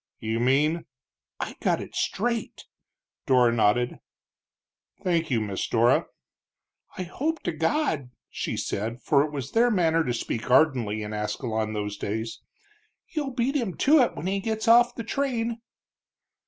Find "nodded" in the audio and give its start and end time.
3.53-3.99